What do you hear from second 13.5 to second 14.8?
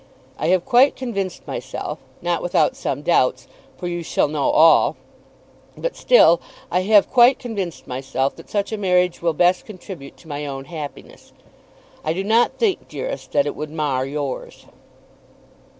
would mar yours."